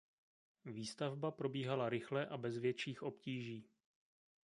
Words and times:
Výstavba 0.65 1.31
probíhala 1.31 1.89
rychle 1.89 2.25
a 2.27 2.37
bez 2.37 2.57
větších 2.57 3.03
obtíží. 3.03 3.69